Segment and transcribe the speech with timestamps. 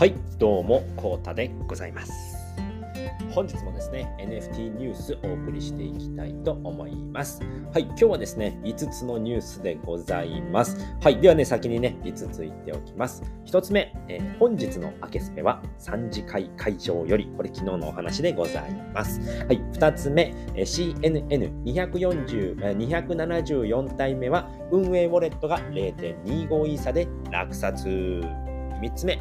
[0.00, 2.12] はい、どうも、こうたでございます。
[3.34, 7.42] 本日もですね、NFT ニュースお送りしていきたいと思います。
[7.70, 10.78] はい、今日はですね、5つのニュースでございます。
[11.02, 13.22] はい、ではね、先にね、5つ言っておきます。
[13.44, 19.20] 1つ目、えー本日の明けスペは3次会会場より、これ昨日のお話でございます。
[19.20, 27.84] はい、2つ目、えー CNN240 えー274体目は運営ウォレットが0.25イーサで落札。
[27.86, 29.20] 3つ目、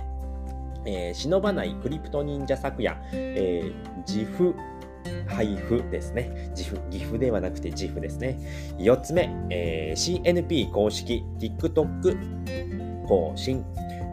[0.86, 4.56] えー忍ばないクリプト忍者昨夜、えー、自負
[5.28, 6.52] 配布ですね。
[6.56, 8.40] 自負、岐阜ではなくて自負ですね。
[8.78, 13.64] 4つ目、えー CNP 公式 TikTok 更新。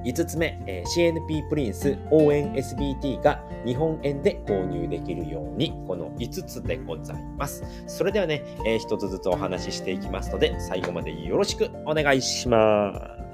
[0.04, 7.64] 5つ目、えー CNP プリンス応援 SBT が日本円で購入できるように、この5つでございます。
[7.86, 12.92] それではね、えー1つずつお話ししていきますので、最後までよろしくお願いしま
[13.22, 13.25] す。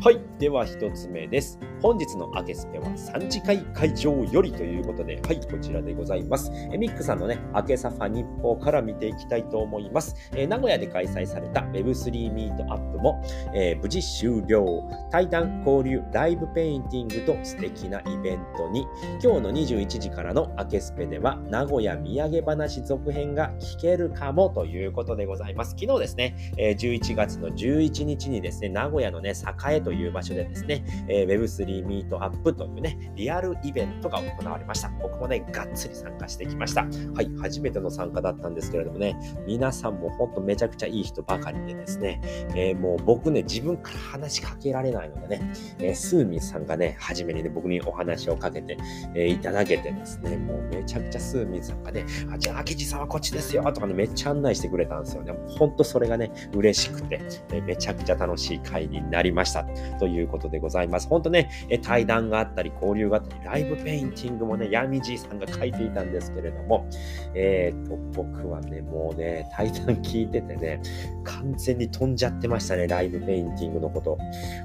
[0.00, 0.20] はい。
[0.38, 1.58] では一つ目です。
[1.82, 6.52] 本日の明けスペは3次会会場よりということで、はい、こちらでございます。
[6.72, 10.14] えミックさんのね、明けサファ日報から見ていきたいと思います。
[10.36, 13.20] えー名古屋で開催された Web3 ミートアップも、
[13.52, 14.84] えー無事終了。
[15.10, 18.86] 対談、交流、ライブペインティングと素敵なイベントに、
[19.20, 25.74] 今日の21時からの明けスペでは、名古屋土産話続編が聞けるかもということでございます。
[25.76, 29.32] 昨日ですね、えー11月の11日にですね、名古屋のね、
[29.68, 34.90] 栄といういう場所でですね、えー Web3 ミートアップというね、リアルイベントが行われました。
[35.00, 36.82] 僕もね、がっつり参加してきました。
[37.14, 42.20] はい、初めての参加だったんですけれどもね、皆さんもほんとめちゃくちゃいい人ばかりでですね、
[42.54, 48.76] えーもう僕ね、自分から話しかけられないのでね、えースーミンさんがね、初めにね、僕にお話をかけて、
[49.14, 55.32] えーいただけてですね、もうめちゃくちゃスーミンさんがね、あ、じゃあ、明智さんはこっちですよとかね、めっちゃ案内してくれたんですよね。
[55.48, 57.20] ほんとそれがね、嬉しくて、
[57.52, 59.66] えーめちゃくちゃ楽しい会になりました。
[59.98, 61.08] ということでございます。
[61.08, 66.86] ほんとね、えー対談があったり、交流があったり、ライブペインティングもね、ヤミジーさんが書いていたんですけれども、
[67.34, 70.80] えー、と、僕はね、もうね、対談聞いててね、
[71.24, 74.18] 完全に飛んじゃってましたね、ライブペインティングのこと。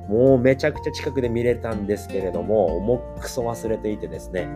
[0.09, 4.47] もうめちゃくちゃ近くで見れたんですけれども、重くそ忘れていてですね、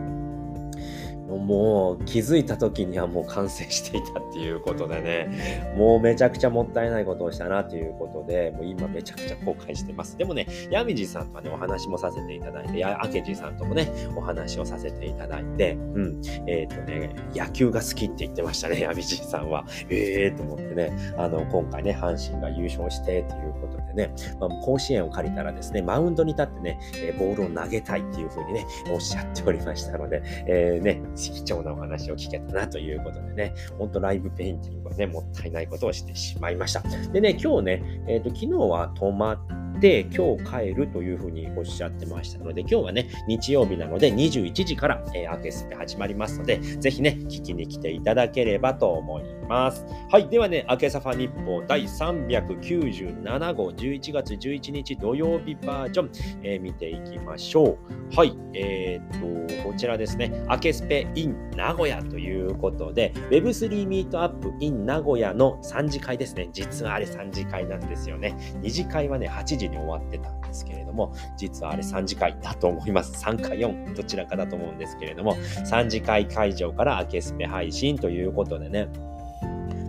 [1.36, 10.16] もう気づいた時にはもう完成していたっていうことでね、もうめちゃくちゃもったいないことをしたなということで、もう今めちゃくちゃ後悔してます。
[10.16, 19.66] でもね、ヤミジさんとはね、お話もさせていただいて、やアケジさんともね、お話をさせていただいて、うん、えっ、とね、野球が好きって言ってましたね、ヤミジさんは。
[19.90, 36.82] ええーと思ってね、あの、今回ね、阪神が優勝してということでね、まあ、甲子園を借りたらですね、マウンドに立ってね、えボールを投げたいっていうふうにね、おっしゃっておりましたので、えーね、貴重なお話を聞けたなということでね、ほんとライブペインティングはね、もったいないことをしてしまいました。
[37.12, 49.86] でね、今日ね、えっ、と、昨日は泊まって、今日帰るというふうにおっしゃってましたので、今日はね、日曜日なので21時から、えー、アケスペ始まりますので、ぜひね、聞きに来ていただければと思います。
[50.10, 50.28] はい。
[50.28, 56.10] ではね、明けサファ日報第397号11月11日土曜日バージョン、
[56.42, 57.78] えー見ていきましょ
[58.12, 58.16] う。
[58.16, 58.36] はい。
[58.54, 66.48] えーっと、こちらですね、明けスペ in 名古屋ということで、Web3 ミートアップ in 名古屋の3次会ですね。
[66.52, 68.36] 実はあれ3次会なんですよね。
[68.62, 73.24] 2次会はね、8時に終わってたんですけれども、実はあれ3次会だと思います。
[73.24, 78.88] 3か4、どちらかだと思うんですけれども、3次会会場から明けスペ配信ということでね、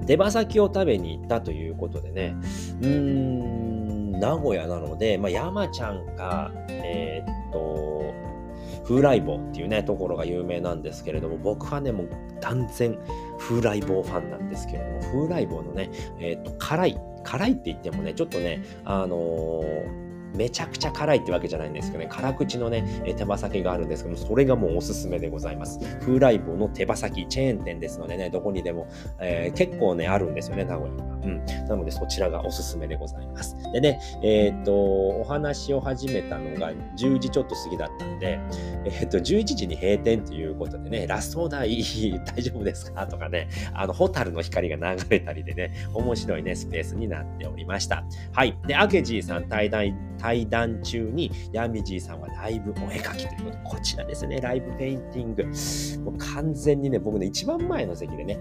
[0.09, 2.35] 手羽先を食べに行ったということでね、
[2.81, 7.98] うーん、名古屋なので、まあ、山ちゃんか、えーっと、
[8.89, 12.09] 風来坊っていうね、ところが有名なんですけれども、僕はね、もう
[12.41, 12.97] 断然
[13.37, 25.79] 風来坊ファンなんですけれども、風来坊のね、えーっと、辛い、辛いって言ってもね、ちょっとね、あのーめちゃくちゃ辛いってわけじゃないんですけどね、辛口のね、え手羽先があるんですけども、それがもうおすすめでございます。
[26.01, 28.87] 風来坊の手羽先、チェーン店ですのでね、どこにでも、
[29.19, 31.18] えー結構ね、あるんですよね、名古屋は。
[31.29, 31.67] うん。
[31.67, 33.55] なので、そちらがおすすめでございます。
[33.71, 38.39] でね、えーっと、お話を始めたのが10時ちょっと過ぎだったんで、
[38.85, 43.07] えーっと、11時に閉店ということでね、ラストオーダーい大丈夫ですか？
[43.07, 48.03] とかね、あの、ホタルの光が流れたりでね、面白いね、スペースになっておりました。
[48.33, 48.57] はい。
[48.67, 55.43] で、アケジーさん対談、対談中に、ヤミジーさんはライブお絵描きということで、こちらですね、ライブペインティング。
[56.03, 58.39] もう完全にね、僕ね、一番前の席でね、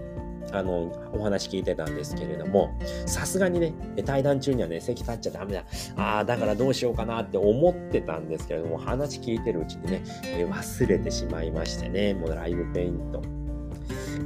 [0.53, 2.71] あの、お話聞いてたんですけれども、
[3.05, 3.73] さすがにね、
[4.05, 5.63] 対談中にはね、席立っちゃダメだ。
[5.95, 10.01] ああ、だからどうしようかなって思ってたんですけれども、話聞いてるうちにね、
[10.49, 13.21] 忘れてしまいましてね、もうライブペイント。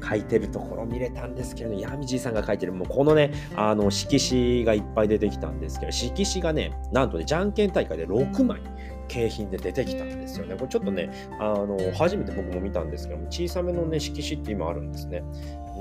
[0.07, 8.59] 書いてるところ見れたんですけれど、ヤミジーさんが書いてる、もうこのね、あの、色紙がいっぱい出てきたんですけど、色紙がね、なんとね、じゃんけん大会で6枚。
[9.07, 10.55] 景品で出てきたんですよね。
[10.55, 15.23] これちょっとね、あの、初めて僕も見たんですけども、小さめのね、色紙って今あるんですね。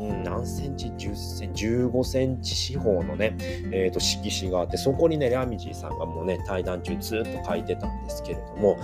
[0.03, 3.37] うん、何センチ ?10 センチ、15センチ四方のね、
[3.73, 8.79] えっ、ー、と、色紙があって、そこにね、ラミジーさんがもうね、対談中ずっと書いてたんですけれども、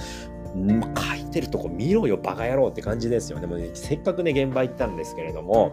[0.55, 3.47] 書いてるとこ見ろよ、バカ野郎って感じですよね。
[3.47, 5.73] もうねせっかくね、現場行ったんですけれども、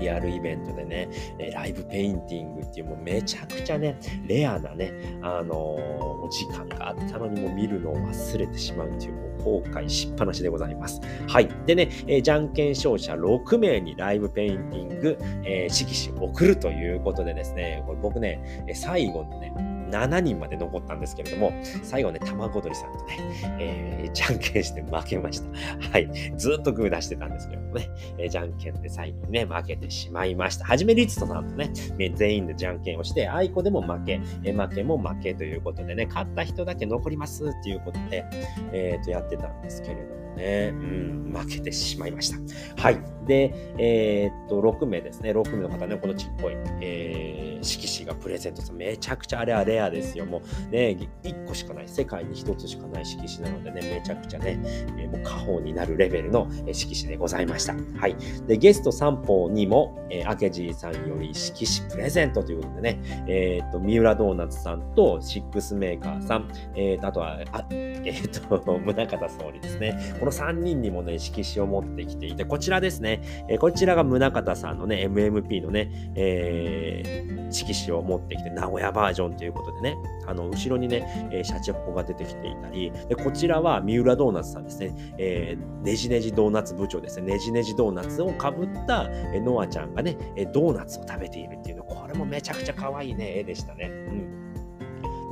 [0.00, 1.08] リアルイベントでね、
[1.38, 4.92] えライブペインティングっていうもうめちゃくちゃね、レアなね、
[5.22, 11.00] あのー、お時間があったのにも見るのを忘れてしまうっていう、もう後悔しっぱなしでございます。
[11.28, 11.48] はい。
[11.66, 19.52] でね、えー、じゃんけん勝者6名にライブペインティング、えー、色紙送るということでですね、これ僕ね、最後のね、
[19.94, 21.52] 7人まで残ったんですけれども、
[21.82, 23.18] 最後ね、卵鳥さんとね、
[23.60, 25.90] えー、じゃんけんして負けました。
[25.90, 26.10] はい。
[26.36, 27.88] ずっとグー出してたんですけどもね、
[28.18, 30.64] えー、じゃんけんで最後にね、負けてしまいました。
[30.64, 31.70] はじめリツトさんとね、
[32.14, 38.24] 全員でじゃんけんをして、あいこでも負け、えー、負けも負けということでね、勝った人だけ残りますっていうことで、
[38.72, 42.82] えっ、と、やってたんですけれども、ね、うん、負けてしまいました。
[42.82, 43.14] はい。
[43.26, 45.30] で、えー、っと、6名ですね。
[45.30, 50.26] 6名の方ね、このちっこい、えー、色紙がプレゼントさめちゃくちゃあれはレアですよ。
[50.26, 54.60] もうね、1個しかない、世界に1つしかない色紙なのでね、めちゃくちゃね、
[54.98, 57.74] えー、もう家宝になるレベルの色紙でございました。
[57.98, 58.16] はい。
[58.46, 69.98] で、ゲスト3方にも、えー、明治さんより色紙プレゼントということでね、えー、っと、三浦ドーナツさんとシックスメーカーさん、えー、っと、あとは、あえー、っと、 宗像総理ですね。
[70.24, 93.90] この3人にもね、色紙を持ってきていて、こちらですね、え、こちらが宗像さんのね、MMP のね、えー、色紙を持ってきて、名古屋バージョンということでね、あの、後ろにね、えー、シャチホコが出てきていたり、で、こちらは三浦ドーナツさんですね、えー、ねじねじドーナツ部長ですね、ねじねじドーナツをかぶった、えー、ノアちゃんがね、えドーナツを食べているっていうの、これもめちゃくちゃ可愛いね、絵でしたね。
[93.90, 94.33] うん。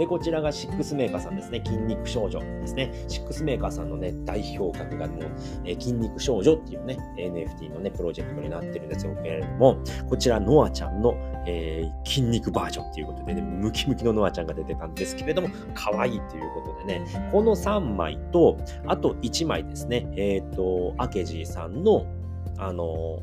[0.02, 1.62] で、こちらがシックスメーカーさんですね。
[1.64, 2.93] 筋肉少女ですね。
[3.06, 5.22] シックスメーカーさんのね、代表格がもう、
[5.64, 9.76] え、筋肉少女っていうね、NFT のね、プロジェクトになってるんですよけれども、
[10.08, 11.14] こちら、ノアちゃんの、
[11.46, 18.58] えー、筋肉バージョンっていうことでね、ムキムキのノアちゃんが出てたんですけれども、可愛いということでね、この3枚と、
[18.88, 22.06] あと1枚ですね、えっ、ー、と、アケジーさんの、
[22.58, 23.20] あの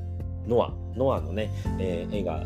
[0.48, 2.46] ノア、ノアのね、えー、絵が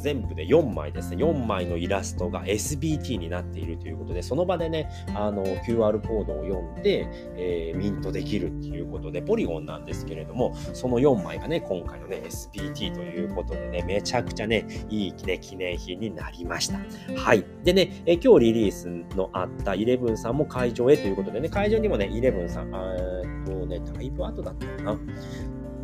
[0.00, 7.06] 全部で4枚ですね、4枚のイラストが SBT になっているということで、その場でね、あの QR コードを読んで、
[7.36, 16.78] えー、ミントできるっていうことで、ポリゴンなんですけれども、その4枚がね、今回のね、SBT ということでね、めちゃくちゃね、いい、ね、記念品になりました。
[17.16, 17.44] はい。
[17.64, 24.98] でね、え今日リリースのあったイレブンさんも会場へということでね、会場にもね、イレブンさん、えっとね、だいぶ後だったかな。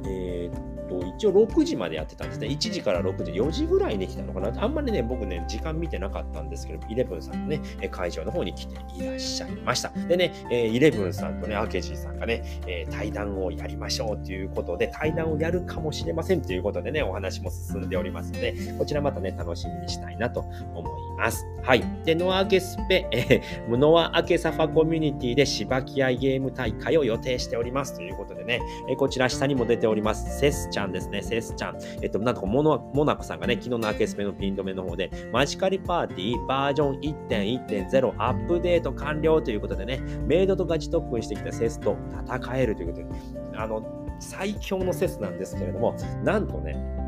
[0.04, 2.48] えー、と、一応6時までやってたんですね。
[2.48, 4.52] 1時から6時、4時ぐらいに来たのかな。
[4.62, 7.60] あんまりね、僕ね、時間見てなかったんですけど、イレブンさんのね、
[7.90, 9.90] 会場の方に来ていらっしゃいました。
[10.08, 20.40] でね、イレブンさんとね、アケジーさんがね、え対談をやりましょうということで、対談をやるかもしれませんということでね、お話も進んでおりますので、こちらまたね、楽しみにしたいなと
[20.74, 21.09] 思います。
[21.62, 21.84] はい。
[22.04, 31.78] で、ノアアケスペ、えー、ノアアケサファコミュニティで芝き合いゲーム大会を予定しておりますということでね、えこちら下にも出ております、セスちゃんですね、セスちゃん。
[32.02, 41.96] えっと、なんとモノモナコさんがね、昨日のアケスペのピン止めの方で、マジカリパーティーバージョン1.1.0アップデート完了ということでね、メイドとガチ特訓してきたセスと
[42.26, 43.82] 戦えるということで、あの、
[44.18, 46.99] 最強のセスなんですけれども、なんとね、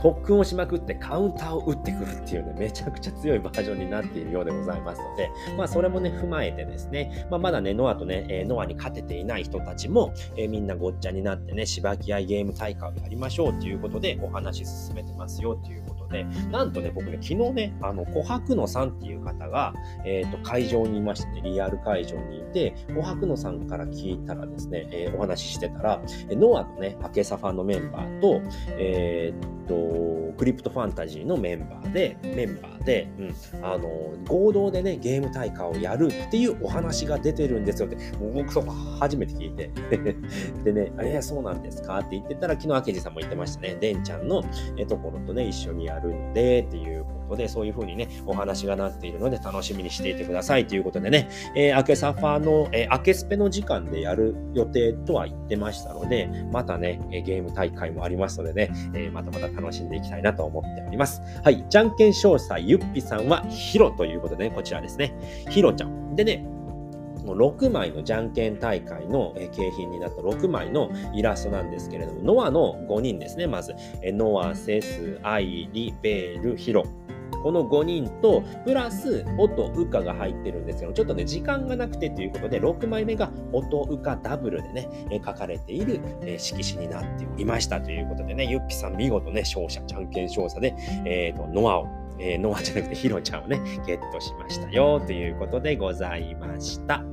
[0.00, 28.40] 特訓をしまくってカウンターを打ってくるっていうね、めちゃくちゃ強いバージョンになっているようでございますので、まあそれもね、踏まえてですね、まあまだね、ノアとね、え、ノアに勝てていない人たちも、え、みんなごっちゃになってね、しばき合いゲーム大会をやりましょうということでお話し進めてますよっていうことで、なんとね、僕ね、昨日ね、あの、琥珀野さんっていう方が、えっ、ー、と、会場にいましてね、リアル会場にいて、琥珀野さんから聞いたらですね、えー、お話ししてたら、ノアとね、アケサファのメンバーと、
[28.78, 33.88] えっ、と、クリプトファンタジーのメンバーで、メンバーで、うん、あの、
[34.26, 37.96] 合同でね、ゲーム大会をやるっていうお話が出てるんですよって、
[38.34, 38.70] 僕そこ
[39.00, 39.70] 初めて聞いて。
[40.64, 43.76] でね、えー、そうなんですかって言ってたら、昨日、明治さんも言ってましたね。
[43.80, 44.42] デンちゃんの
[44.88, 61.22] ところとね、一緒にやるので、っていうことで、そういう風にね、お話がなっているので、楽しみにしていてくださいということでね、えー、アケサファーの、えー、アケスペの時間でやる予定とは言ってましたので、またね、ゲーム大会もありますのでね、えー、またまた楽しんでいきたいなと思っております。
[61.42, 65.12] はい、じゃんけん詳細、ゆっぴさんはヒロということでね、こちらですね。
[65.50, 66.14] ヒロちゃん。
[66.16, 66.46] でね、
[67.26, 73.74] の6枚のじゃんけん大会の景品になった6枚のイラストなんですけれども、ノアの5人ですね、まず。
[74.04, 76.84] ノア、セス、アイリ、ベール、ヒロ。
[77.42, 91.86] この5人と、プラス、音、うかが入ってるんですけど、ちょっとね、時間がなくてということで、6枚目が音、うか、ダブルでね、え書かれている、え色紙になっておりましたということでね、ゆっぴさん見事ね、勝者、じゃんけん勝者で、えっ、ー、と、ノアを
[92.18, 97.04] えー、ノアじゃなくてヒロちゃんをね、ゲットしましたよということでございました。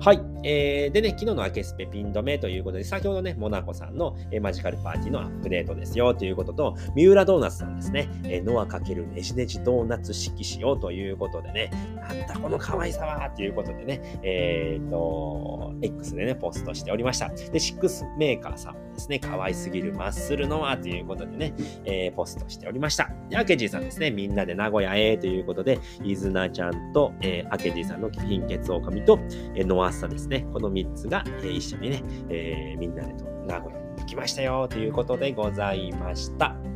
[0.00, 0.20] はい。
[0.44, 17.28] えー、でね、昨日のアケスペピン止めということで、先ほどね、モナコさんの、えー、マジカルパーティーのアップデートですよということと、三浦ドーナツさんですね、えー、ノア×ネジネジドーナツ式しようということでね、なんだこの可愛さはということでね、えっ、ー、と、X でね、ポストしておりました。
[17.28, 21.54] で、シックスメーカーさんもですね、可愛すぎるマッスルノアということでね、
[21.84, 23.10] えー、ポストしておりました。
[23.30, 29.18] で、アケジーさんですね、みんなで名古屋へということで、イズナちゃんと、えー、アケジさんの貧血狼と、
[29.54, 36.71] えー、ノアッサですね、この3つが、えー、一緒にね、えー、みんなでと名古屋に行きましたよということでございました。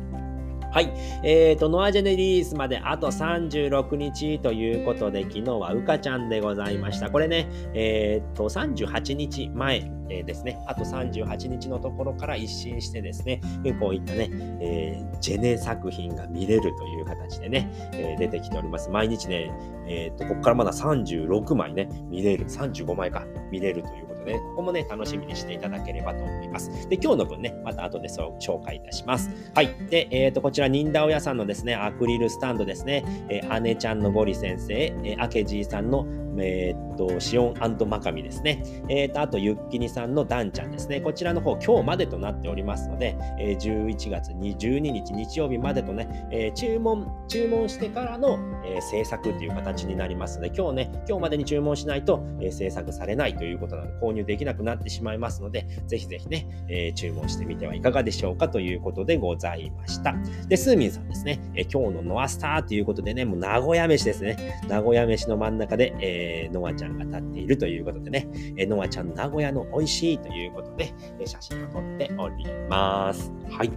[0.71, 0.91] はい。
[1.23, 7.09] えっ、ー、と、ノアジェネリースまであと36日ということで、昨日はうかちゃんでございました。
[7.09, 13.41] これね、えっ、ー、と、38日前、えー、ですね、あと38日のところから一新してですね、
[13.79, 14.29] こういったね、
[14.61, 18.89] えー、ジェネ作品が見れるという形でね、えー、出てきております。
[18.89, 19.51] 毎日ね、
[19.87, 26.87] えっ、と、ここからまだ36枚ね、見れる、35枚か、見れるというで、ここもね、楽しみにしていただければと思います。
[26.89, 29.29] で、今日の分ね、また後で紹介いたします。
[29.55, 29.75] はい。
[29.89, 36.05] で、えっ、ー、と、こちら、ニンダオ屋さんのですね、アクリルスタンドですね、えー、姉ちゃんのゴリ先生、えー、アケジーさんの
[36.39, 38.63] えー、っと、シオンマカミですね。
[38.89, 41.01] えー、っと、あと、ユッキニさんのダンちゃんですね。
[41.01, 60.15] こちらの方、今日までとなっておりますので、えー、11月12日日曜日までとね、えー、注文、注文してからの、えー、制作という形になりますので、今日ね、今日までに注文しないと、えー、制作されないということなので、購入入できなくなってしまいますので、ぜひぜひね、えー、注文してみてはいかがでしょうかということでございました。
[60.47, 64.61] で、スーミンさんですね、えー、今日のノアスターということでね、もう名古屋飯ですね。
[64.67, 73.31] 名古屋飯の真ん中で、えー、ノアちゃんが立っているということでね、えー、ノアちゃん名古屋の美味しいということで、えー、写真を撮っております。
[73.49, 73.71] はい。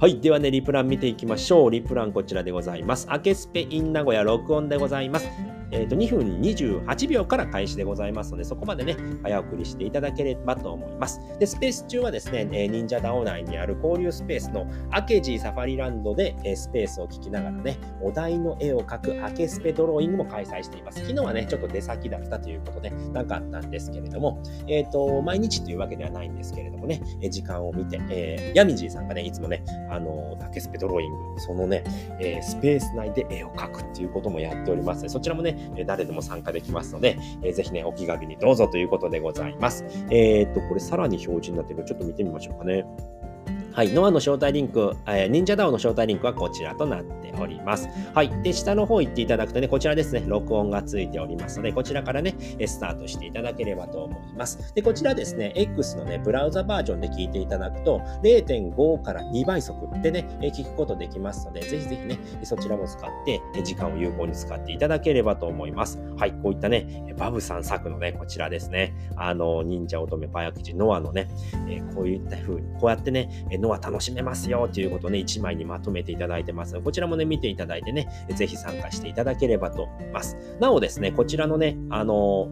[0.00, 0.20] はい。
[0.20, 1.70] ではね、リプラン見ていきましょう。
[1.70, 3.06] リプランこちらでございます。
[3.08, 5.53] アケスペイン名古屋録音でございます。
[5.74, 11.20] えー、と2分28秒から開始でございますので、そこまでね、早送りしていただければと思います。
[11.40, 21.00] で、スペース中はですね、えー、忍者ダオ内にある交流スペースのアケジーサファリランドで、えー、スペースを聞きながらね、お題の絵を描くアケスペドローイングも開催しています。
[21.00, 31.82] 昨日はね、ちょっと出先だったということで、なかったんですけれども、えっ、ー、と、毎日というわけではないんですけれどもね、え時間を見て、えー、ヤミジーさんがね、いつもね、あの、アケスペドローイング、そのね、
[32.20, 39.84] えスペース内で絵を描くっていうこともやっております、そちらもね、え誰でも参加できますので、えー、ぜひね、お気軽にどうぞということでございます。
[40.10, 42.84] えー、っと、これさらに表示になってるので、ちょっと見てみましょうかね。
[43.74, 47.88] はい、ノアの招待リンク、えー、忍者ダオの招待リンクはこちらとなっております。
[48.14, 48.30] はい。
[48.44, 54.72] で、下の方行っていただくとね、こちらですね、録音がついておりますので、こちらからね、スタートしていただければと思います。
[54.76, 65.98] で、こちらですね、X のね、ブラウザバージョンで聞いていただくと、0.5から2倍速でね、聞くことできますので、ぜひぜひね、そちらも使って、時間を有効に使っていただければと思います。
[66.16, 66.32] はい。
[66.44, 71.26] こういったね、バブさん作のね、こちらですね、あの、忍者乙女パヤキジノアのね、
[71.68, 73.28] えこういった風に、こうやってね、
[73.64, 80.36] のは楽しめますよということをね、1枚にまとめていただいてます、こちらもね、見ていただいてね、ぜひ参加していただければと思います。
[80.60, 82.48] なおですね、こちらのね、あの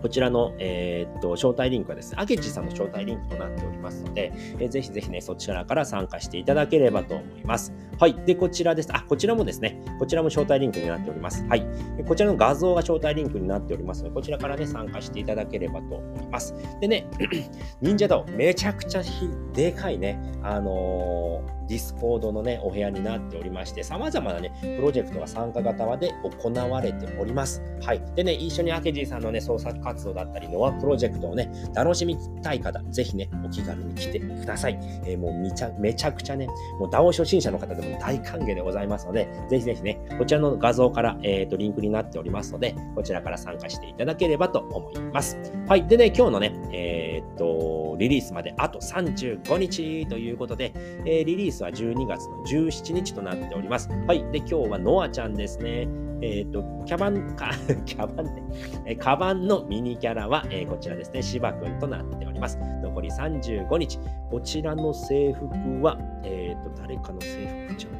[0.00, 7.72] こちらの、えー、っと、招待リンクはですね、アゲッジさんの招待リンクとなっておりますので、えー、ぜひぜひね、そちらから参加していただければと思います。
[7.98, 8.14] はい。
[8.24, 8.88] で、こちらです。
[8.92, 11.44] あ、こちらもですね、こちらも招待リンクになっております。
[11.46, 11.66] はい。
[12.06, 16.54] こちらの画像が招待リンクになっておりますので、こちらからね、参加していただければと思います。
[16.80, 17.06] でね、
[17.80, 19.02] 忍者道、めちゃくちゃ
[19.52, 26.12] でかいね、あのーディスコードのね、お部屋になっておりまして、様々なね、プロジェクトが参加型で
[26.42, 27.62] 行われております。
[27.80, 28.02] はい。
[28.16, 34.80] でね、一緒にアケジーさんのね、創作活動だったり、ノアプロジェクトをね、楽しみたい方、ぜひね、お気軽に来てください。
[35.06, 36.48] えー、もうめちゃめちゃくちゃね、
[36.80, 45.38] もう DAO 初心者の方でも大歓迎でございますので、ぜひぜひね、こちらの画像から、えっ、ー、と、リンクになっておりますので、こちらから参加していただければと思います。
[45.68, 45.86] はい。
[45.86, 50.72] でね、今日のね、えー、っと、リリースまであと35日ということで、
[51.04, 53.90] えー、リリースは12月の17日となっております。
[54.06, 54.24] はい。
[54.32, 55.86] で、今日はノアちゃんですね。
[56.22, 57.50] えっ、ー、と、キャバン、か、
[57.84, 58.42] キャバンね、
[58.86, 62.58] え、カバンのミニキャラは、えー、こちらですね、芝くんとなっております。
[62.82, 63.98] 残り35日。
[64.30, 65.46] こちらの制服
[65.82, 67.99] は、えっ、ー、と、誰かの制服じゃなか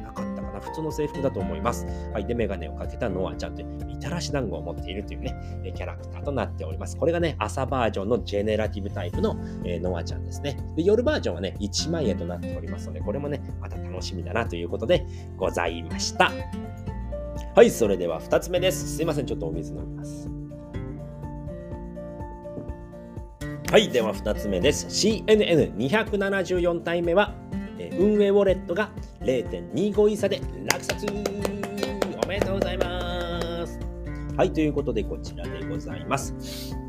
[0.61, 1.85] 普通の制服だと思います。
[2.13, 2.25] はい。
[2.25, 5.35] で、メガネをかけたノアちゃんというみたらし団子を持っているというね、
[5.75, 6.97] キャラクターとなっております。
[6.97, 10.57] これがね、朝バージョンのジェネラティブタイプの、えノアちゃんですね。
[10.75, 15.05] で、夜バージョンはね、1万円となっておりますので、これもね、また楽しみだなということで
[15.37, 16.31] ございました。
[17.55, 18.95] はい、それでは2つ目です。
[18.95, 20.29] すいません、ちょっとお水飲みます。
[23.71, 24.87] はい、では2つ目です。
[24.87, 27.33] CNN274 体目は、
[28.01, 28.89] 運営ウォレットが
[29.19, 31.05] 0.25イーサで落札
[32.23, 33.79] おめでとうございます。
[34.35, 36.80] はい、ということでこちらでございます。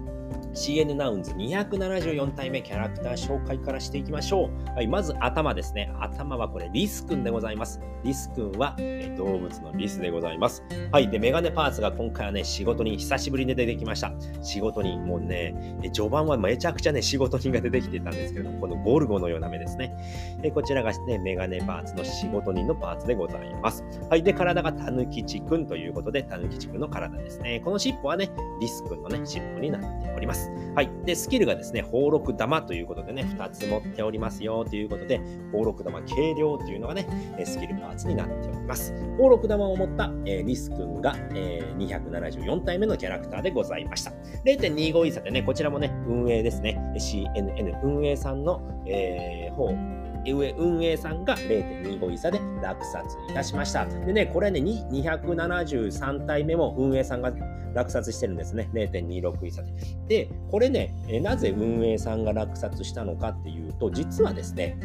[0.63, 4.75] CN ナウンズ274体目キャラクター紹介からしていきましょう。
[4.77, 5.93] はい、まず頭ですね。
[5.99, 7.81] 頭はこれリスくんでございます。
[8.05, 10.63] リスくんは、え動物のリスでございます。
[10.93, 14.13] はい、で、メガネパーツが今回はね、仕事に久しぶりに出てきました。
[14.41, 15.53] 仕事に、もうね、
[15.93, 19.97] 序盤はめちゃくちゃね、仕事人が出てきてたんですけども、このゴルゴのような目ですね。
[20.43, 23.85] でこちらがね、メガネパーツの仕事人のパーツでございます。
[24.09, 27.61] はい、で、体がタヌキチくんということで、タヌキチくんの体ですね。
[27.65, 30.52] この尻尾はね、リスくんのね、尻尾になっております。。
[30.75, 30.91] はい。
[31.05, 37.07] で、スキルがですね、宝禄玉ということでね、2つ持っておりますよということで、宝禄玉軽量というのがね、
[37.45, 38.93] スキルパーツになっております。
[39.13, 44.13] 宝禄玉を持った、えー、リス君が、えー、274体目のキャラクターでございました。
[44.45, 49.69] 0.25イーサでね、こちらもね、運営ですね、CNN 運営さんの、えー、方、
[50.27, 53.87] 上運営さんが0.25イーサで落札いたしました。
[53.87, 57.33] でね、これね、273体目も運営さんが
[57.75, 58.69] 落札してるんですね。
[58.73, 59.73] 0.26イーサで。
[60.09, 64.79] で、これね、なぜ運営さんが落札したのかっていうと、実はですね、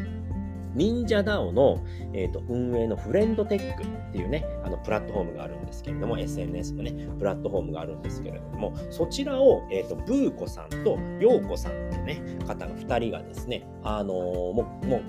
[0.74, 15.02] 忍者 DAO の、えーと、運営のフレンドテックっていうね、あのプラットフォームがあるんですけれども、SNS のね、プラットフォームがあるんですけれども、そちらを、えーと、ブーコさんとヨーコさんっていうね、方が2人がですね、あのー、もう、もう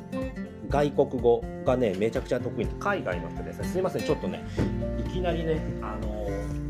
[0.70, 3.68] 外国語がね、めちゃくちゃ得意な海外の人ですね。
[3.68, 4.44] すいません、ちょっとね、
[5.00, 6.70] いきなりね、あのー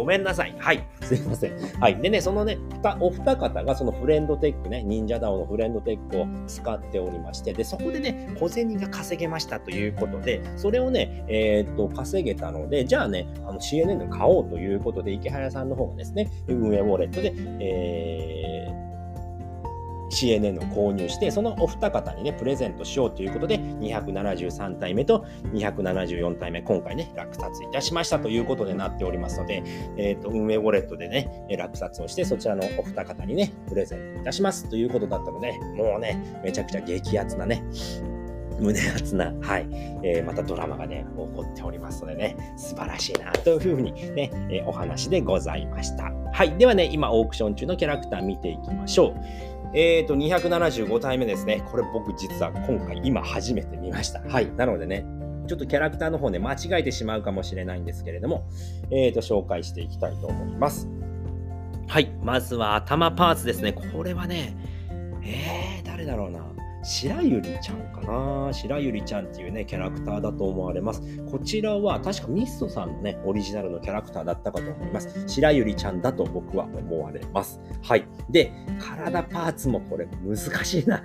[0.00, 0.54] ごめんなさい。
[0.58, 0.82] はい。
[1.10, 1.80] すいません。
[1.80, 2.00] はい。
[2.00, 2.58] でね、そのね、
[3.00, 18.89] お二方がそのフレンドテックね、忍者ダオのフレンドテックを使っておりまして、で、そこでね、小銭が稼げましたということで、それをね、えー、っと、稼げたので、じゃあね、あの CNN 買おうということで、池早さんの方がですね、運営ウォレットで、えー
[20.10, 29.62] CNN を購入して、そのお二方にね、プレゼントしようということで、273体目と274体目、今回ね、落札いたしましたということでなっておりますので、
[29.96, 37.62] えっ、ー、と、運営ウォレットでね、落札をして、そちらのお二方にね、プレゼントいたしますということだったので、もうね、めちゃくちゃ激アツなね、
[38.60, 39.66] 胸熱な、はい、
[40.02, 46.12] えー、またドラマがね、起こっておりますのでね、素晴らしいなというふうにね、えー、お話でございました。
[46.32, 46.56] はい。
[46.58, 49.49] ではね、今オークション中のキャラクター見ていきましょう。
[49.72, 51.62] えっ、ー、と、275体目ですね。
[51.70, 54.20] これ僕実は今回今初めて見ました。
[54.20, 54.50] はい。
[54.56, 55.06] なのでね、
[55.46, 58.48] ちょっとキャラクターの方ね、間違えてしまうかもしれないんですけれども、
[58.90, 60.88] えっ、ー、と、紹介していきたいと思います。
[61.86, 62.10] はい。
[62.22, 63.72] まずは頭パーツですね。
[63.72, 64.56] これはね、
[65.22, 66.40] えー、誰だろうな。
[66.82, 71.02] 白百合ちゃんかな白百合ちゃんっていうね、キャラクターだと思われます。
[71.30, 75.24] こちらは確かミストさんのね、オリジナルのキャラクターだったかと思います。
[75.26, 77.60] 白百合ちゃんだと僕は思われます。
[77.82, 78.04] はい。
[78.30, 81.02] で、体パーツもこれ難しいな。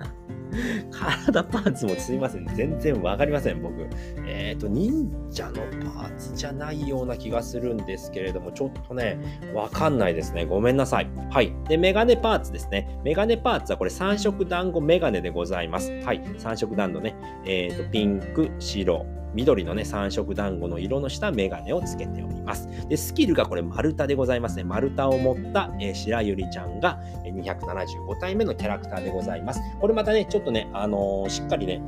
[0.92, 2.46] 体パーツもすいません。
[2.56, 3.88] 全然わかりません、僕。
[4.28, 5.54] えっ、ー、と、忍者の
[5.94, 9.18] パーツじゃないような気がするんですけれども、ちょっとね、
[9.54, 10.46] わかんないですね。
[10.46, 11.10] ごめんなさい。
[11.30, 11.54] はい。
[11.68, 13.00] で、メガネパーツですね。
[13.04, 15.92] メガネパーツはこれ3色団子メガネでございます。
[16.04, 16.22] はい。
[16.22, 17.16] 3色団子ね。
[17.46, 22.68] えっ、ー、と、ピンク、白、緑のね、三色団子の色のしたメガネをつけております。
[22.88, 24.64] で、スキルがこれ丸太でございますね。
[24.64, 29.60] 丸太を持った、えー、白百合ちゃんが275体目のキャラクターでございます。
[29.80, 31.82] これまたね、ちょっとね、あのー、しっかりね、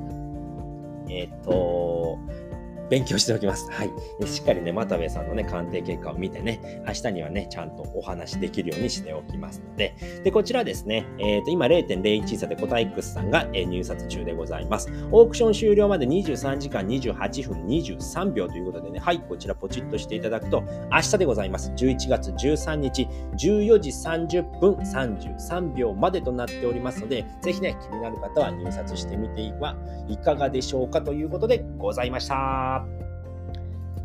[1.09, 2.19] えっ、と
[2.89, 3.69] 勉強しておきます。
[3.71, 3.91] はい。
[4.25, 14.91] しっかりね、又部さんのね、鑑定結果を見てね、明日にはね、ちゃんとお話できるようにしておきますので、で、こちらですね、えっ、ー、と、今0.01差でコタイックスさんが、え、入札中でございます。
[15.11, 21.71] オークション終了まで23時間28分23秒ということでね、はい、こちらポチッとしていただくと、明日でございます。
[21.71, 29.75] 11月13日、14時30分33秒までとなっておりますので、ぜひね、気になる方は入札してみては
[30.07, 32.76] いかがでしょうかということでございました。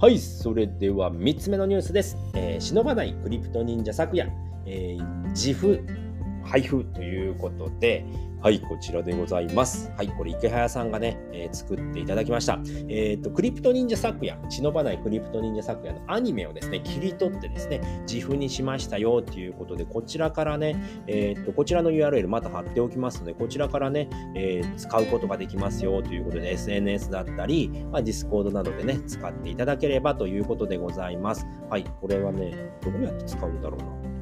[0.00, 2.16] はい、それでは3つ目のニュースです。
[2.34, 4.30] えー、忍ばないクリプト忍者昨夜、
[4.66, 5.84] えー、自負
[6.44, 8.04] 配布ということで、
[8.42, 9.92] はい、こちらでございます。
[9.96, 12.58] はい、これ池早さんがね、えー、作っていただきました。
[12.88, 20.74] えっ、と、クリプト忍者昨夜、忍ばないクリプト忍者昨夜のアニメをですね、切り取ってですね、自負にしましたよということで、こちらからね、
[21.06, 31.46] えっ、と、こちらの URL また貼っておきますので、こちらからね、え使うことができますよということで、SNS だったり、まあ、Discord などでね、使っていただければということでございます。
[31.70, 34.12] はい、これはね、どうやって使うんだろうな。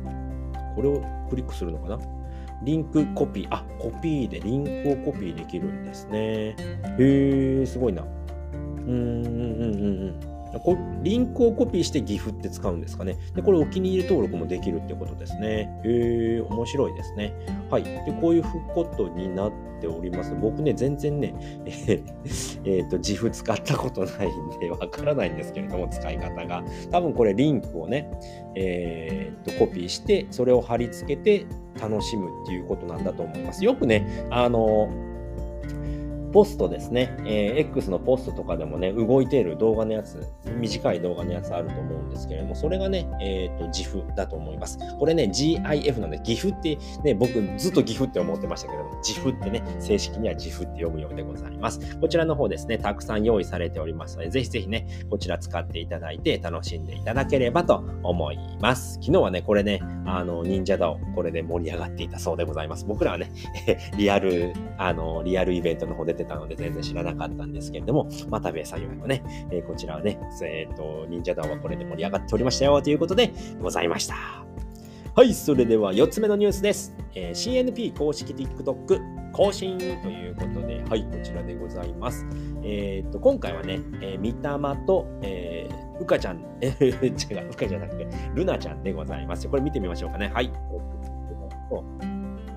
[0.74, 2.19] これをクリックするのかな？
[2.62, 6.56] リンクコピー、あ、コピーでリンクをコピーできるんですね。
[6.98, 8.02] へえ、すごいな。
[8.02, 10.29] うんうんうんうんうん。
[10.58, 13.16] こリンクをコピーして GIF って使うんですかね。
[13.34, 15.80] で、これお気に入り登録もできるってことですね。
[15.84, 17.34] へえ、面白いですね。
[17.70, 17.84] はい。
[17.84, 18.42] で、こういう
[18.74, 20.34] ことになっております。
[20.34, 21.34] 僕ね、全然ね、
[21.64, 26.64] えー、えー、と、GIF 使ったことないんで、わからないんですけれども、使い方が。
[26.90, 28.10] 多分これリンクをね、
[28.56, 31.46] えー、と、コピーして、それを貼り付けて
[31.80, 33.64] 楽しむっていうことなんだと思います。
[33.64, 34.90] よくね、あの、
[36.32, 40.26] ポストですね、えー、X のポストとかでもね、動いている動画のやつ、
[40.58, 44.78] 短い動画のやつあると思うんですけれども、それがね、えっ、ー、と、GIF だと思います。
[44.98, 51.98] これね、GIF なんで、GIF ってね、僕ずっと GIF って思ってましたけども、GIF ってね、正式には GIF って読むようでございます。
[51.98, 58.94] こちらの方ですね、たくさん用意されておりますので、ぜひぜひね、こちら使っていただいて楽しんでいただければと思います。
[58.94, 62.84] 昨日はね、これね、あの、忍者だをこれで盛り上がっていたそうでございます。
[62.84, 63.30] 僕らはね、
[63.96, 74.14] リアル、あの、リアルイベントの方で出てたので全然知らなかったんですけれども、またべさゆのね、えー、こちらはね、えっ、ー、と、忍者団はこれで盛り上がっておりましたよということでございました。
[75.14, 76.94] はい、それでは4つ目のニュースです。
[77.14, 79.00] えー、CNP 公式 TikTok
[79.32, 82.26] 更新ということで、はい、こちらでございます。
[82.62, 89.48] えっ、ー、と、今回はね、えー、みたまと、えー、うかちゃん、えー、違う、うかじゃなくて、ルナちゃんでございます。
[89.48, 90.30] これ見てみましょうかね。
[90.34, 90.52] はい。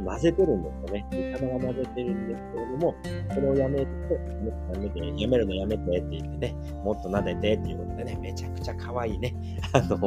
[0.04, 1.06] 混ぜてるんですよね。
[1.12, 2.96] 見た目は混ぜてるんですけれども、
[3.34, 9.36] これをやめて、やめて、やめるのやめてって言ってね、もっと撫でてっていうことでね、めちゃくちゃ可愛いね、
[9.74, 9.98] あの、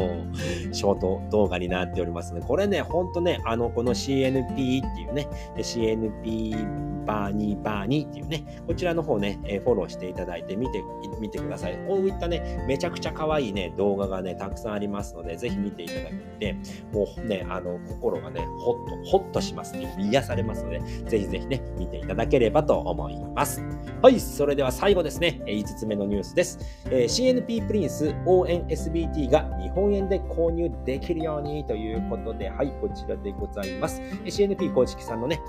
[0.72, 2.40] ショート動画になっておりますね。
[2.40, 10.82] これね、ほんとね、あの、この CNP っていうね、CNP バーニーバーニーっていうね、こちらの方ね、えフォローしていただいて見て、
[11.20, 11.78] 見てください。
[11.86, 16.56] こういったね、めちゃくちゃ可愛いね、動画がね、たくさんありますので、ぜひ見ていただいて、
[16.92, 19.85] もうね、あの、心がね、ほっと、ほっとしますね。
[19.98, 23.62] 癒されますので、ぜひぜひね、見ていただければと思います。
[24.02, 26.58] はい、それでは最後ですね、5つ目のニュースです。
[26.86, 34.00] えー、CNP プリンス応援 SBT が日本円で購入できるようにということで、はい、こちらでございます。
[34.24, 35.40] CNP 公式さんのね、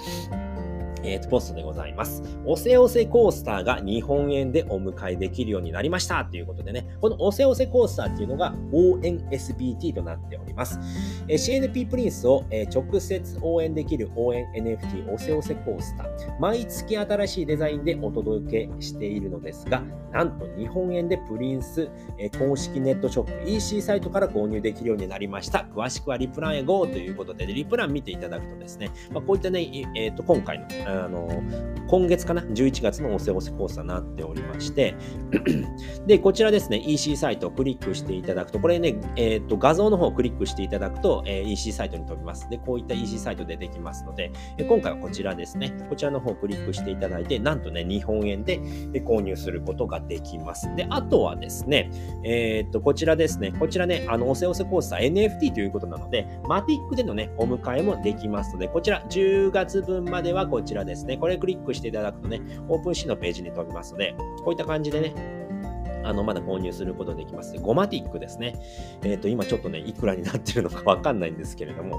[1.08, 2.22] えー、とポストでございます。
[2.46, 10.80] おせおせコースターが日本円でお迎えできるようになりましたということでね、このおせおせコースターっていうのが ONSBT となっております。
[11.30, 16.39] えー、CNP プリンスを、えー、直接応援できる応援 NFT おせおせコースター。
[16.39, 25.67] 毎月新しいデザインでお届けしているのですが、なんと日本円でプリンス、えー、公式ネットショップ EC サイトから購入できるようになりました。
[25.74, 29.62] 詳しくはリプランへ GO ということで、リプラン見ていただくとですね、まあ、こういったね、
[29.96, 30.65] えー、と今回の
[30.98, 31.44] あの、
[31.88, 34.96] 今月かな ?11 月のおせおせコースになっておりまして、
[36.08, 42.50] で、こちらですね、EC サイトをクリックしていただくと、これね、えっ、ー、と、画像の方をクリックしていただくと、えー、EC サイトに飛びます。
[42.50, 48.60] で、こういった EC サイト出てきますので、え今回はこちらですね、こちらの方をクリックしていただいて、なんとね、日本円で
[49.06, 50.74] 購入することができます。
[50.76, 51.90] で、あとはですね、
[52.24, 65.13] えっ、ー、と、こちらですね、こちらね、あの、おせおせコースター NFT ということなので、マティックでのね、お迎えもできますので、こちら10月分まではこちららですね、これクリックしていただくとね、オープンシーのページに飛びますので、こういった感じでね、
[66.04, 67.56] あの、まだ購入することできます。
[67.60, 68.56] ゴマティックですね。
[69.04, 71.98] えっ、ー、と、今ちょっとね、いくらになってるのか わかんないんですけれども、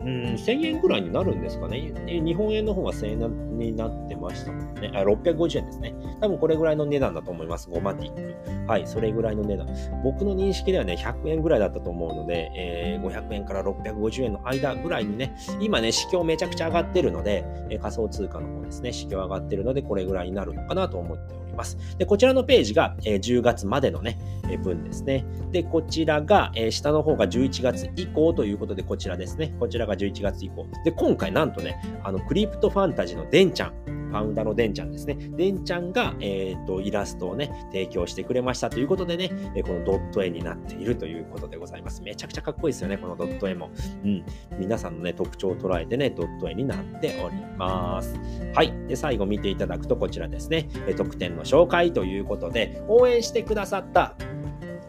[0.00, 1.92] うん、1000円ぐらいになるんですかね。
[2.06, 4.90] 日本円の方が1000円になってましたもんね。
[4.94, 5.94] あ、650円ですね。
[6.20, 7.70] 多分これぐらいの値段だと思います。
[7.70, 8.32] ゴマティック。
[8.66, 9.66] はい、それぐらいの値段。
[10.02, 21.42] 僕の認識ではね、100円ぐらいだったと思うので、えー、500円から650円の間ぐらいにね、今ね、市況めちゃくちゃ上がってるので、えー、仮想通貨の方ですね、市況上がってるので、これぐらいになるのかなと思っております。
[21.52, 21.96] ります。
[21.98, 24.18] で、こちらのページが、えー、10月までのね、
[24.50, 25.24] え、分ですね。
[25.50, 29.54] で、こちらが、え、下の方が11月以降ということで、こちらですね。
[29.58, 30.66] こちらが11月以降。
[30.84, 35.16] で、今回なんとね、あの、クリプトファンタジーのデンちゃん、ファウンダーのデンちゃんですね。
[35.36, 39.30] デンちゃんが、え、ー、と、イラストをね、提供してくれましたということでね、
[39.64, 42.02] このドット絵になっているということでございます。
[42.02, 43.70] めちゃくちゃかっこいいですよね、このドット絵も。
[44.04, 44.24] うん。
[44.58, 48.14] 皆さんのね、特徴を捉えてね、ドット絵になっております。
[48.54, 48.72] はい。
[48.86, 50.68] で、最後見ていただくとこちらですね。
[50.86, 54.14] え特典の紹介ということで、応援してくださった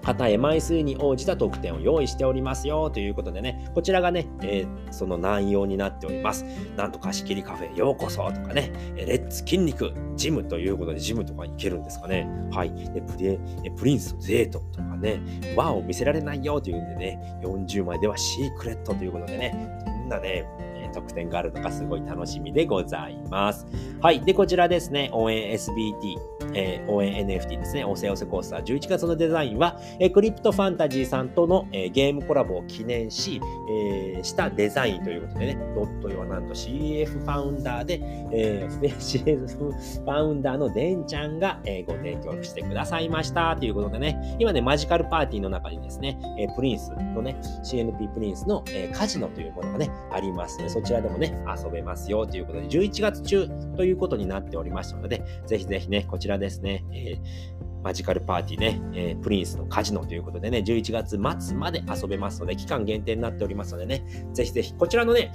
[0.04, 6.46] 旗へ枚数に応じた特典を用意しておりますよということでね、こちらがね、えー、その内容になっております。
[6.76, 12.28] なんと貸し切りカフェようこそとかね、レッツ筋肉、ジムということでジムとか行けるんですかね。
[12.52, 12.74] はい。
[12.74, 13.40] でプリ
[13.78, 15.22] プリンスデートとかね、
[15.56, 20.46] 和を見せられないよというんでね、40枚ではシークレットということでね、どんなね、
[20.94, 23.66] 特典があるのかすごい楽しみでございます。
[24.02, 24.22] はい。
[24.22, 26.18] で、こちらですね、応援 SBT、
[26.54, 28.64] えー、応援 NFT ですね、おせおせコースター。
[28.64, 38.00] 11月のデザインは、えー、クリプトファンタジーさんとの、えー、ゲームコラボを記念し、えー、したデザインということでね、ドットよはなんと CF ファウンダーで、
[38.32, 65.34] えー、CF ファウンダーのデンちゃんが、えー、ご提供してくださいましたということでね、今ね、マジカルパーティーの中にですね、えー、プリンスのね、CNP プリンスの、えー、カジノというものがね、ありますので、そちらでもね、遊べますよということで、11月中ということになっておりましたので、ぜひぜひね、こちらですね、えーマジカルパーティーね、えー、プリンスのカジノということでね、11月末まで遊べますので、期間限定になっておりますのでね、ぜひぜひ、こちらのね、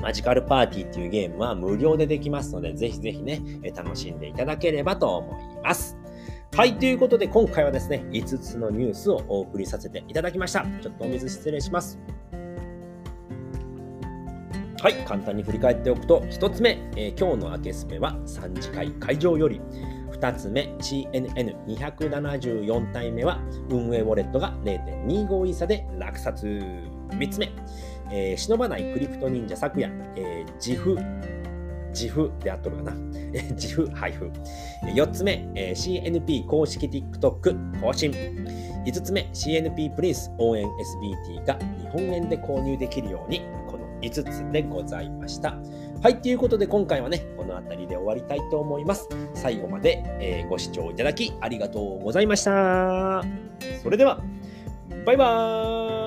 [0.00, 3.42] マジカルパーティーっていうゲームは無料でできますので、ぜひぜひね、
[3.74, 5.98] 楽しんでいただければと思います。
[6.56, 10.64] はい、ということで今回はですね、5つのニュースをお送りさせていただきました。
[10.80, 11.98] ちょっとお水失礼します。
[14.80, 19.60] はい、簡単に振り返っておくと、1つ目、えー、今日の明けすめは3次会会場より、
[20.10, 23.38] 2つ目、CNN274 体目は
[23.68, 26.46] 運営ウォレットが0.25イーサで落札。
[27.10, 27.52] 3つ目、
[28.10, 30.96] えー、忍ばないクリプト忍者昨夜、えー、自負、
[31.92, 32.92] 自負であっとるかな。
[33.52, 34.30] 自負配布。
[34.94, 38.12] 4つ目、えー、CNP 公式 TikTok 更新。
[38.12, 45.56] 5つ目、CNP プリンス応援 SBT が日本円で購入できるようにこの5つでございました。
[46.02, 49.08] はい、ということで今回はね、この辺りで終わりたいと思います。
[49.34, 53.22] 最後まで、えー、ご視聴いただきありがとうございました。
[53.82, 54.20] それでは、
[55.04, 55.99] バイバーイ